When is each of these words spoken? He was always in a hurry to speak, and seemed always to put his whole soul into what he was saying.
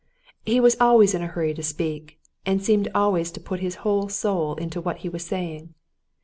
He 0.47 0.59
was 0.59 0.75
always 0.79 1.13
in 1.13 1.21
a 1.21 1.27
hurry 1.27 1.53
to 1.53 1.61
speak, 1.61 2.19
and 2.43 2.59
seemed 2.59 2.87
always 2.95 3.29
to 3.33 3.39
put 3.39 3.59
his 3.59 3.75
whole 3.85 4.09
soul 4.09 4.55
into 4.55 4.81
what 4.81 4.97
he 5.05 5.09
was 5.09 5.23
saying. 5.23 5.75